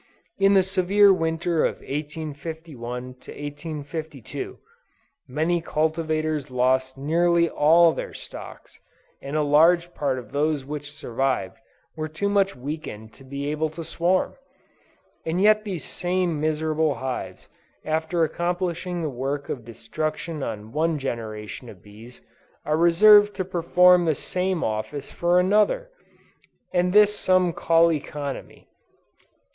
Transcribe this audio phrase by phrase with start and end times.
[0.39, 4.59] In the severe winter of 1851 2,
[5.27, 8.79] many cultivators lost nearly all their stocks,
[9.21, 11.59] and a large part of those which survived,
[11.95, 14.33] were too much weakened to be able to swarm.
[15.23, 17.47] And yet these same miserable hives,
[17.85, 22.23] after accomplishing the work of destruction on one generation of bees,
[22.65, 25.91] are reserved to perform the same office for another.
[26.73, 28.67] And this some call economy!